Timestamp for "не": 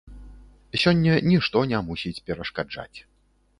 1.73-1.83